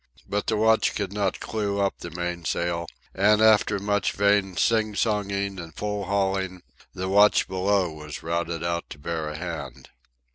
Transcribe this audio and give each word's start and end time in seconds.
But 0.27 0.47
the 0.47 0.57
watch 0.57 0.95
could 0.95 1.13
not 1.13 1.39
clew 1.39 1.79
up 1.79 1.99
the 1.99 2.09
mainsail, 2.09 2.87
and, 3.13 3.39
after 3.39 3.77
much 3.77 4.13
vain 4.13 4.57
sing 4.57 4.95
songing 4.95 5.61
and 5.61 5.75
pull 5.75 6.05
hauling, 6.05 6.63
the 6.95 7.07
watch 7.07 7.47
below 7.47 7.91
was 7.91 8.23
routed 8.23 8.63
out 8.63 8.89
to 8.89 8.97
bear 8.97 9.29
a 9.29 9.37
hand. 9.37 9.91